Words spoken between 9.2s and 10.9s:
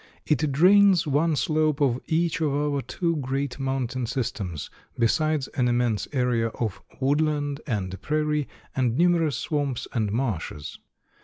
swamps and marshes.